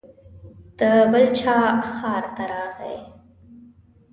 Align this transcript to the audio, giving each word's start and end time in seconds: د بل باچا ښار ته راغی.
د 0.79 0.81
بل 1.11 1.11
باچا 1.27 1.57
ښار 1.93 2.25
ته 2.35 2.43
راغی. 2.51 2.97